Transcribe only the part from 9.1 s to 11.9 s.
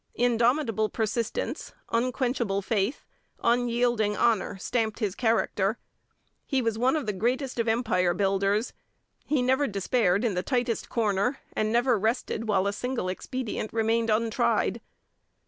He never despaired in the tightest corner, and